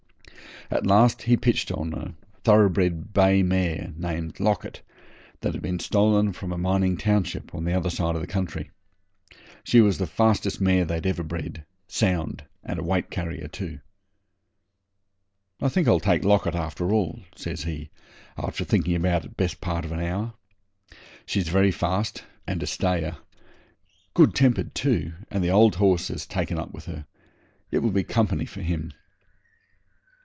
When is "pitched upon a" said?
1.35-2.13